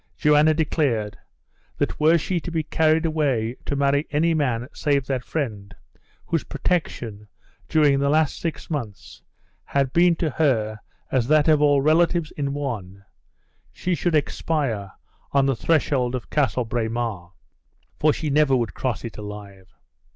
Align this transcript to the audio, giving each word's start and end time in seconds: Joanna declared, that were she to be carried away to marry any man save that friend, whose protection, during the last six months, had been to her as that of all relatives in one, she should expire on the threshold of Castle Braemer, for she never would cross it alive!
Joanna 0.17 0.55
declared, 0.55 1.15
that 1.77 1.99
were 1.99 2.17
she 2.17 2.39
to 2.39 2.49
be 2.49 2.63
carried 2.63 3.05
away 3.05 3.57
to 3.67 3.75
marry 3.75 4.07
any 4.09 4.33
man 4.33 4.67
save 4.73 5.05
that 5.05 5.23
friend, 5.23 5.75
whose 6.25 6.43
protection, 6.43 7.27
during 7.69 7.99
the 7.99 8.09
last 8.09 8.39
six 8.39 8.67
months, 8.67 9.21
had 9.63 9.93
been 9.93 10.15
to 10.15 10.31
her 10.31 10.79
as 11.11 11.27
that 11.27 11.47
of 11.47 11.61
all 11.61 11.81
relatives 11.83 12.31
in 12.31 12.51
one, 12.51 13.05
she 13.71 13.93
should 13.93 14.15
expire 14.15 14.91
on 15.33 15.45
the 15.45 15.55
threshold 15.55 16.15
of 16.15 16.31
Castle 16.31 16.65
Braemer, 16.65 17.33
for 17.99 18.11
she 18.11 18.31
never 18.31 18.55
would 18.55 18.73
cross 18.73 19.05
it 19.05 19.19
alive! 19.19 19.71